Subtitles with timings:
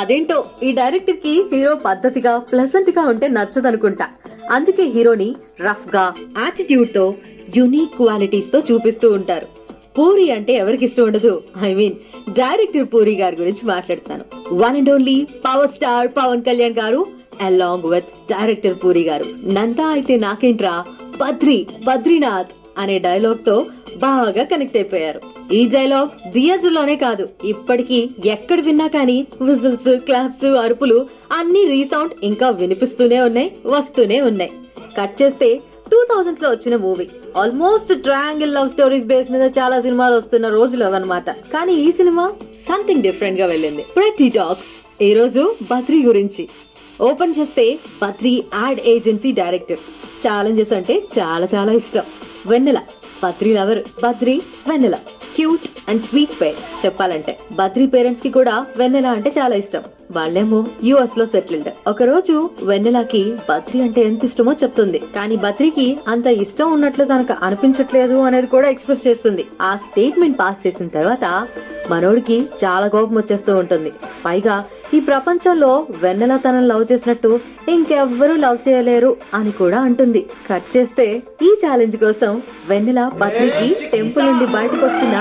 [0.00, 4.08] అదేంటో ఈ డైరెక్టర్కి హీరో పద్ధతిగా ప్లెసెంట్గా ఉంటే నచ్చదనుకుంటా.
[4.50, 7.14] అందుకే హీరోని రఫ్గా యాటిట్యూడ్తో
[7.56, 9.46] యునిక్ క్వాలిటీస్తో చూపిస్తూ ఉంటారు.
[9.98, 11.42] పూరి అంటే ఎవరికి ఇష్టం ఉండదు?
[11.62, 11.94] ఐ మీన్
[12.30, 14.24] డైరెక్టర్ పూరి గారి గురించి మాట్లాడుతాను
[14.54, 17.06] one and only power star Pawan Kalyan గారు
[17.40, 19.24] అలాంగ్ విత్ డైరెక్టర్ పూరి గారు.
[19.44, 20.84] నందా అయితే నాకేంట్రా?
[21.20, 25.33] బద్రి బద్రీనాథ్ అనే డైలాగ్తో బాగా కనెక్ట్ అయిపోయారు.
[25.52, 33.20] ఈ డైలాగ్ థియేటర్లోనే కాదు ఇప్పటికీ ఎక్కడ విన్నా కానీ విజిల్స్ క్లాప్స్ అరుపులు అన్ని రీసౌండ్ ఇంకా వినిపిస్తూనే
[33.20, 34.50] ఉన్నాయి వస్తూనే ఉన్నాయి.
[35.00, 35.60] కట్ చేస్తే
[35.90, 37.08] టూ థౌజండ్స్లో వచ్చిన movie.
[37.36, 42.32] Almost triangle love stories base మీద చాలా సినిమాలు వస్తున్న రోజులు అవన్నమాట కానీ ఈ సినిమా
[42.68, 43.82] సంథింగ్ డిఫరెంట్గా వెళ్ళింది.
[43.82, 46.48] ప్రతి టాక్స్ ఈ రోజు బద్రీ గురించి.
[47.00, 49.78] ఓపెన్ చేస్తే Badri ad agency director.
[50.26, 52.02] Challenges అంటే చాలా చాలా ఇష్టం.
[52.46, 52.78] Vennela.
[53.24, 53.78] Badri lover.
[53.78, 54.94] Badri Vennela.
[55.34, 57.32] cute and sweet pair చెప్పాలంటే.
[57.60, 59.82] బద్రీ పేరెంట్స్కి కూడా వెన్నెల అంటే చాలా ఇష్టం.
[60.16, 64.98] వాళ్ళేమో యుఎస్లో సెటిల్డ్ ఒక రోజు వెన్నెలకి బద్రి అంటే ఎంత ఇష్టమో చెప్తుంది.
[65.16, 69.44] కానీ బద్రికి అంత ఇష్టం ఉన్నట్లు తనకు అనిపించట్లేదు అనేది కూడా ఎక్స్ప్రెస్ చేస్తుంది.
[69.60, 71.24] ఆ స్టేట్మెంట్ పాస్ చేసిన తర్వాత
[71.90, 73.92] మనోడికి చాలా కోపం వచ్చేస్తూ ఉంటుంది.
[74.26, 74.64] పైగా
[74.94, 75.70] ఈ ప్రపంచంలో
[76.02, 77.30] వెన్నెల తనను లవ్ చేసినట్టు
[77.68, 80.22] ఇంకెవ్వరూ లవ్ చేయలేరు అని కూడా అంటుంది.
[80.50, 81.06] కట్ చేస్తే
[81.42, 85.16] ఈ ఛాలెంజ్ కోసం వెన్నెల బద్రికి టెంపుల్ నుండి బయటకు వస్తున్న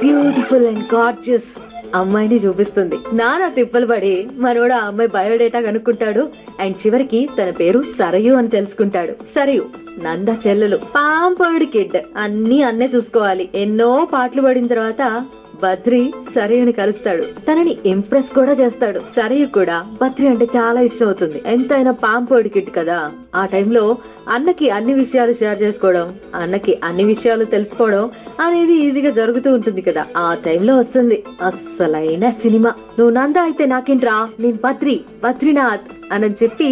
[0.00, 1.58] బ్యూటిఫుల్ అండ్ గార్జియస్
[1.94, 2.96] అమ్మాయిని చూపిస్తుంది.
[3.14, 6.28] నానా తిప్పలు పడి మనోడు ఆ అమ్మాయి బయోడేటా కనుక్కుంటాడు.
[6.60, 9.12] అండ్ చివరికి తన పేరు సరయు అని తెలుసుకుంటాడు.
[9.12, 9.64] సరయు
[10.02, 10.76] నంద చెల్లెలు.
[10.76, 12.02] Pampered kid.
[12.16, 13.48] అన్ని అన్నే చూసుకోవాలి.
[13.54, 15.24] ఎన్నో పాటలు పడిన తర్వాత
[15.64, 16.00] బద్రి
[16.34, 17.24] సరయుని కలుస్తాడు.
[17.48, 19.00] తనని ఇంప్రెస్ కూడా చేస్తాడు.
[19.16, 21.42] సరే కూడా బద్రి అంటే చాలా ఇష్టం అవుతుంది.
[21.46, 22.98] ఎంతైనా పాంపోడి కిట్ కదా.
[23.34, 23.84] ఆ టైంలో
[24.28, 28.04] అన్నకి అన్ని విషయాలు షేర్ చేసుకోవడం అన్నకి అన్ని విషయాలు తెలుసుకోవడం
[28.40, 30.04] అనేది ఈజీగా జరుగుతూ ఉంటుంది కదా.
[30.16, 31.18] ఆ టైంలో వస్తుంది.
[31.46, 32.72] అస్సలైన సినిమా.
[32.98, 34.16] నువ్వు నంద అయితే నాకేంట్రా?
[34.40, 36.70] నేను బద్రి బద్రీనాథ్ అని చెప్పి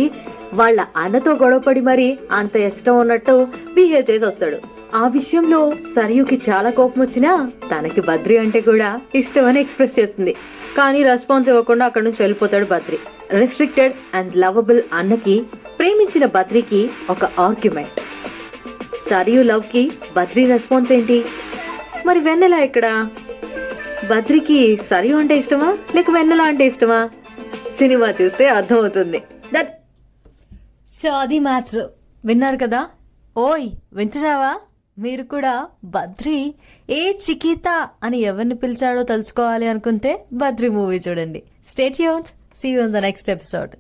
[0.54, 3.36] వాళ్ళ అన్నతో గొడవపడి మరి అంత ఇష్టం ఉన్నట్టు
[3.74, 4.71] బిహేవ్ చేసి వస్తాడు.
[4.94, 10.32] ఆ విషయంలో సరయుకి చాలా కోపం వచ్చినా తనకి బద్రి అంటే కూడా ఇష్టం అని ఎక్స్ప్రెస్ చేస్తుంది.
[10.76, 12.98] కానీ రెస్పాన్స్ ఇవ్వకుండా అక్కడి నుంచి వెళ్ళిపోతాడు బద్రి.
[13.30, 15.42] రెస్ట్రిక్టెడ్ అండ్ లవబుల్ అన్నకి
[15.78, 18.00] ప్రేమించిన బద్రికి ఒక ఆర్గ్యుమెంట్
[19.10, 21.24] సరియు లవ్కి బద్రి రెస్పాన్స్ ఏంటి?
[22.06, 23.06] మరి వెన్నెల ఇక్కడ
[24.10, 25.76] బద్రికి సరియు అంటే ఇష్టమా?
[25.94, 27.10] లేక వెన్నెల అంటే ఇష్టమా?
[27.78, 29.22] సినిమా చూస్తే అర్థమవుతుంది.
[29.54, 29.72] దట్
[30.88, 31.86] సో అది మ్యాటర్
[32.24, 32.86] విన్నారు కదా?
[33.38, 34.54] ఓయ్ వింటున్నావా?
[34.98, 36.54] మీరు కూడా బద్రి
[36.90, 41.42] ఏ చికిత అని ఎవరిని పిలిచాడో తెలుసుకోవాలి అనుకుంటే బద్రి మూవీ చూడండి.
[41.66, 42.24] Stay Yoon
[42.56, 43.70] see you in the next episode